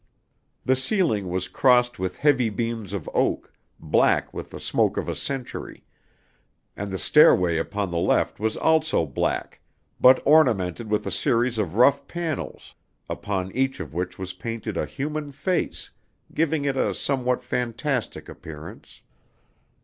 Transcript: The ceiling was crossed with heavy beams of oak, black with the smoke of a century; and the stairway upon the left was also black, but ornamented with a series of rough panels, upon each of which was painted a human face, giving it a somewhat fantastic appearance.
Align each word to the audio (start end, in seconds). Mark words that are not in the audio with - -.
The 0.65 0.75
ceiling 0.75 1.29
was 1.29 1.47
crossed 1.47 1.99
with 1.99 2.17
heavy 2.17 2.49
beams 2.49 2.91
of 2.91 3.07
oak, 3.13 3.53
black 3.79 4.33
with 4.33 4.49
the 4.49 4.59
smoke 4.59 4.97
of 4.97 5.07
a 5.07 5.13
century; 5.15 5.83
and 6.75 6.89
the 6.89 6.97
stairway 6.97 7.59
upon 7.59 7.91
the 7.91 7.99
left 7.99 8.39
was 8.39 8.57
also 8.57 9.05
black, 9.05 9.59
but 9.99 10.19
ornamented 10.25 10.89
with 10.89 11.05
a 11.05 11.11
series 11.11 11.59
of 11.59 11.75
rough 11.75 12.07
panels, 12.07 12.73
upon 13.07 13.51
each 13.51 13.79
of 13.79 13.93
which 13.93 14.17
was 14.17 14.33
painted 14.33 14.75
a 14.75 14.87
human 14.87 15.31
face, 15.31 15.91
giving 16.33 16.65
it 16.65 16.75
a 16.75 16.95
somewhat 16.95 17.43
fantastic 17.43 18.27
appearance. 18.27 19.01